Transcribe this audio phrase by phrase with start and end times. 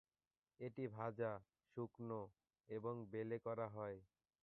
[0.59, 1.31] এটি ভাজা,
[1.77, 2.21] শুকনো
[2.69, 3.97] এবং বেলে করা হয়।